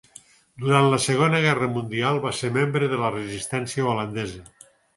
[0.61, 4.45] Durant la Segona Guerra Mundial va ser membre de la resistència holandesa.